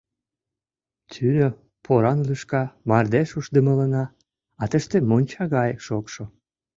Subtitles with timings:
[1.11, 1.47] Тӱнӧ
[1.85, 4.03] поран лӱшка, мардеж ушдымылана,
[4.61, 6.23] а тыште монча гае шокшо.